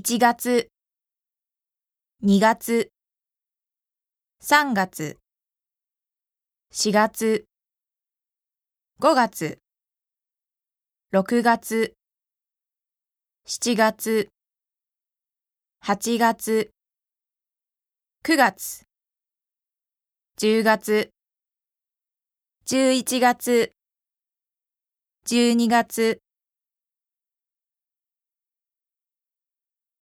[0.00, 0.70] 1月、
[2.22, 2.92] 2月、
[4.40, 5.18] 3月、
[6.70, 7.46] 4月、
[9.00, 9.58] 5月、
[11.10, 11.96] 6月、
[13.44, 14.28] 7月、
[15.82, 16.70] 8月、
[18.22, 18.86] 9月、
[20.38, 21.10] 10月、
[22.66, 23.72] 11月、
[25.26, 26.20] 12月、